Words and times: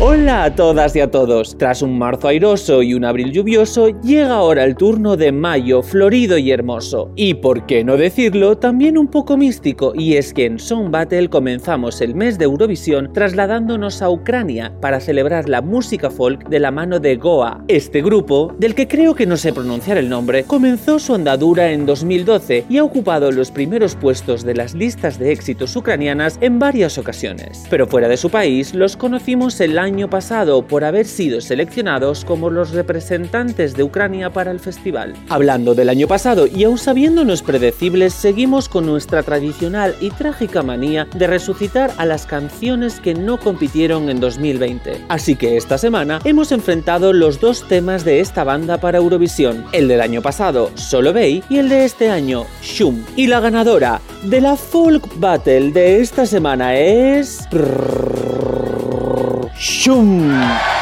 Hola 0.00 0.42
a 0.42 0.54
todas 0.56 0.96
y 0.96 1.00
a 1.00 1.08
todos. 1.08 1.56
Tras 1.56 1.80
un 1.80 1.96
marzo 1.96 2.26
airoso 2.26 2.82
y 2.82 2.94
un 2.94 3.04
abril 3.04 3.30
lluvioso, 3.30 3.90
llega 4.00 4.34
ahora 4.34 4.64
el 4.64 4.74
turno 4.74 5.16
de 5.16 5.30
mayo, 5.30 5.84
florido 5.84 6.36
y 6.36 6.50
hermoso. 6.50 7.12
Y 7.14 7.34
por 7.34 7.64
qué 7.64 7.84
no 7.84 7.96
decirlo, 7.96 8.58
también 8.58 8.98
un 8.98 9.06
poco 9.06 9.36
místico, 9.36 9.92
y 9.94 10.16
es 10.16 10.34
que 10.34 10.46
en 10.46 10.58
Song 10.58 10.90
Battle 10.90 11.30
comenzamos 11.30 12.00
el 12.00 12.16
mes 12.16 12.38
de 12.38 12.46
Eurovisión 12.46 13.12
trasladándonos 13.12 14.02
a 14.02 14.10
Ucrania 14.10 14.72
para 14.80 14.98
celebrar 14.98 15.48
la 15.48 15.62
música 15.62 16.10
folk 16.10 16.48
de 16.48 16.58
la 16.58 16.72
mano 16.72 16.98
de 16.98 17.14
Goa. 17.14 17.62
Este 17.68 18.02
grupo, 18.02 18.52
del 18.58 18.74
que 18.74 18.88
creo 18.88 19.14
que 19.14 19.26
no 19.26 19.36
sé 19.36 19.52
pronunciar 19.52 19.96
el 19.96 20.08
nombre, 20.08 20.42
comenzó 20.42 20.98
su 20.98 21.14
andadura 21.14 21.70
en 21.70 21.86
2012 21.86 22.64
y 22.68 22.78
ha 22.78 22.84
ocupado 22.84 23.30
los 23.30 23.52
primeros 23.52 23.94
puestos 23.94 24.42
de 24.42 24.56
las 24.56 24.74
listas 24.74 25.20
de 25.20 25.30
éxitos 25.30 25.76
ucranianas 25.76 26.36
en 26.40 26.58
varias 26.58 26.98
ocasiones. 26.98 27.64
Pero 27.70 27.86
fuera 27.86 28.08
de 28.08 28.16
su 28.16 28.28
país, 28.28 28.74
los 28.74 28.96
conocimos 28.96 29.60
el 29.60 29.83
año 29.84 30.10
pasado 30.10 30.66
por 30.66 30.82
haber 30.82 31.06
sido 31.06 31.40
seleccionados 31.40 32.24
como 32.24 32.50
los 32.50 32.72
representantes 32.72 33.74
de 33.74 33.84
Ucrania 33.84 34.30
para 34.30 34.50
el 34.50 34.58
festival. 34.58 35.14
Hablando 35.28 35.74
del 35.74 35.88
año 35.88 36.08
pasado 36.08 36.46
y 36.46 36.64
aún 36.64 36.78
sabiéndonos 36.78 37.42
predecibles, 37.42 38.14
seguimos 38.14 38.68
con 38.68 38.86
nuestra 38.86 39.22
tradicional 39.22 39.94
y 40.00 40.10
trágica 40.10 40.62
manía 40.62 41.06
de 41.14 41.26
resucitar 41.26 41.92
a 41.98 42.06
las 42.06 42.26
canciones 42.26 42.98
que 42.98 43.14
no 43.14 43.38
compitieron 43.38 44.08
en 44.08 44.18
2020. 44.20 45.04
Así 45.08 45.36
que 45.36 45.56
esta 45.56 45.78
semana 45.78 46.20
hemos 46.24 46.50
enfrentado 46.50 47.12
los 47.12 47.38
dos 47.40 47.68
temas 47.68 48.04
de 48.04 48.20
esta 48.20 48.42
banda 48.42 48.78
para 48.78 48.98
Eurovisión, 48.98 49.64
el 49.72 49.86
del 49.86 50.00
año 50.00 50.22
pasado, 50.22 50.70
Solo 50.74 51.12
Bay, 51.12 51.44
y 51.48 51.58
el 51.58 51.68
de 51.68 51.84
este 51.84 52.10
año, 52.10 52.46
Shum. 52.62 53.04
Y 53.16 53.26
la 53.26 53.40
ganadora 53.40 54.00
de 54.22 54.40
la 54.40 54.56
Folk 54.56 55.20
Battle 55.20 55.72
de 55.72 56.00
esta 56.00 56.24
semana 56.26 56.74
es... 56.76 57.46
¡Shum! 59.64 60.73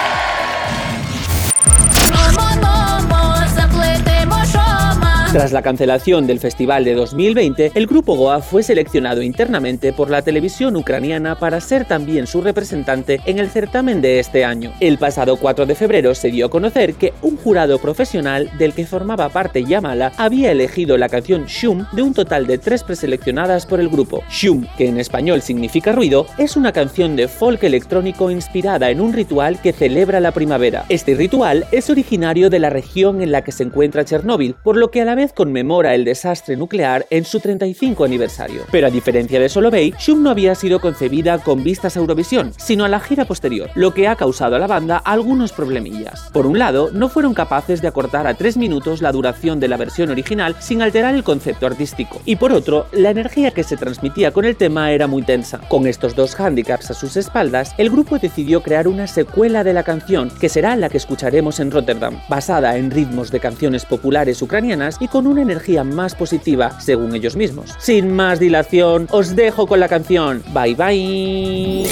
Tras 5.33 5.51
la 5.51 5.63
cancelación 5.63 6.27
del 6.27 6.41
festival 6.41 6.85
de 6.85 6.93
2020, 6.93 7.73
el 7.75 7.87
grupo 7.87 8.17
Goa 8.17 8.43
fue 8.43 8.63
seleccionado 8.63 9.23
internamente 9.23 9.95
por 9.95 10.11
la 10.11 10.21
televisión 10.21 10.77
ucraniana 10.77 11.39
para 11.39 11.59
ser 11.63 11.87
también 11.87 12.27
su 12.27 12.43
representante 12.43 13.19
en 13.25 13.39
el 13.39 13.49
certamen 13.49 14.03
de 14.03 14.19
este 14.19 14.45
año. 14.45 14.75
El 14.79 14.99
pasado 14.99 15.37
4 15.37 15.65
de 15.65 15.75
febrero 15.75 16.15
se 16.15 16.31
dio 16.31 16.45
a 16.45 16.51
conocer 16.51 16.93
que 16.97 17.15
un 17.23 17.39
jurado 17.39 17.79
profesional 17.79 18.51
del 18.59 18.75
que 18.75 18.85
formaba 18.85 19.31
parte 19.31 19.65
Yamala 19.65 20.13
había 20.19 20.53
elegido 20.53 20.99
la 20.99 21.09
canción 21.09 21.47
Shum 21.47 21.87
de 21.93 22.03
un 22.03 22.13
total 22.13 22.47
de 22.47 22.59
tres 22.59 22.85
preseleccionadas 22.85 23.65
por 23.65 23.81
el 23.81 23.89
grupo. 23.89 24.23
Shum, 24.29 24.67
que 24.77 24.87
en 24.87 25.01
español 25.01 25.41
significa 25.41 25.93
ruido, 25.93 26.27
es 26.37 26.59
una 26.59 26.73
canción 26.73 27.17
de 27.17 27.29
folk 27.29 27.63
electrónico 27.65 28.31
inspirada 28.31 28.91
en 28.91 29.01
un 29.01 29.15
ritual 29.15 29.63
que 29.63 29.73
celebra 29.73 30.21
la 30.21 30.33
primavera. 30.33 30.85
Este 30.91 31.15
ritual 31.15 31.65
es 31.73 31.89
originario 31.89 32.51
de 32.51 32.59
la 32.59 32.69
región 32.69 33.23
en 33.23 33.33
la 33.33 33.43
que 33.45 33.53
se 33.53 33.63
encuentra 33.63 34.05
Chernóbil, 34.05 34.57
por 34.63 34.77
lo 34.77 34.91
que 34.91 35.01
a 35.01 35.07
la 35.07 35.15
vez 35.15 35.22
conmemora 35.31 35.95
el 35.95 36.05
desastre 36.05 36.57
nuclear 36.57 37.07
en 37.11 37.25
su 37.25 37.39
35 37.39 38.05
aniversario. 38.05 38.63
Pero 38.73 38.89
a 38.89 38.91
diferencia 38.91 39.39
de 39.39 39.49
Solo 39.49 39.71
Bay, 39.71 39.95
Shum 39.99 40.23
no 40.23 40.31
había 40.31 40.55
sido 40.57 40.81
concebida 40.81 41.39
con 41.39 41.63
vistas 41.63 41.97
a 41.97 42.01
Eurovisión, 42.01 42.53
sino 42.57 42.85
a 42.85 42.89
la 42.89 42.99
gira 42.99 43.27
posterior, 43.27 43.71
lo 43.75 43.95
que 43.95 44.09
ha 44.09 44.17
causado 44.17 44.57
a 44.57 44.59
la 44.59 44.67
banda 44.67 44.97
algunos 44.97 45.53
problemillas. 45.53 46.31
Por 46.33 46.47
un 46.47 46.59
lado, 46.59 46.91
no 46.93 47.09
fueron 47.09 47.35
capaces 47.35 47.83
de 47.83 47.89
acortar 47.89 48.27
a 48.27 48.35
3 48.35 48.57
minutos 48.57 49.03
la 49.03 49.13
duración 49.13 49.61
de 49.61 49.69
la 49.69 49.77
versión 49.77 50.11
original 50.11 50.57
sin 50.59 50.83
alterar 50.83 51.15
el 51.15 51.23
concepto 51.23 51.67
artístico. 51.67 52.21
Y 52.25 52.37
por 52.37 52.53
otro, 52.53 52.87
la 52.93 53.11
energía 53.11 53.51
que 53.51 53.63
se 53.63 53.77
transmitía 53.77 54.33
con 54.33 54.47
el 54.47 54.57
tema 54.57 54.91
era 54.91 55.07
muy 55.07 55.23
tensa. 55.23 55.59
Con 55.69 55.87
estos 55.87 56.17
dos 56.17 56.35
hándicaps 56.35 56.91
a 56.91 56.95
sus 56.95 57.17
espaldas, 57.17 57.75
el 57.79 57.91
grupo 57.91 58.19
decidió 58.19 58.63
crear 58.63 58.89
una 58.89 59.07
secuela 59.07 59.65
de 59.65 59.75
la 59.75 59.83
canción, 59.83 60.31
que 60.41 60.49
será 60.49 60.77
la 60.77 60.89
que 60.89 60.97
escucharemos 60.97 61.61
en 61.61 61.71
Rotterdam, 61.71 62.21
basada 62.29 62.77
en 62.77 62.91
ritmos 62.91 63.31
de 63.31 63.41
canciones 63.41 63.85
populares 63.85 64.41
ucranianas 64.41 64.97
y 65.01 65.09
con 65.13 65.27
una 65.27 65.43
energía 65.43 65.85
más 65.85 66.15
positiva, 66.15 66.81
según 66.81 67.15
ellos 67.15 67.37
mismos. 67.37 67.77
Sin 67.79 68.13
más 68.17 68.41
dilación, 68.41 69.07
os 69.11 69.37
dejo 69.37 69.67
con 69.67 69.79
la 69.79 69.89
canción. 69.89 70.43
Bye 70.55 70.75
bye. 70.75 71.87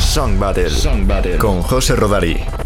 Song 0.00 0.38
Battle, 0.38 0.70
Song 0.70 1.06
Battle. 1.06 1.36
con 1.36 1.60
José 1.60 1.94
Rodari. 1.94 2.63